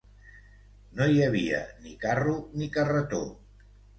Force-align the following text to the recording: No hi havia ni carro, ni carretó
No 0.99 1.07
hi 1.15 1.19
havia 1.25 1.59
ni 1.85 1.93
carro, 2.07 2.35
ni 2.61 2.71
carretó 2.79 3.23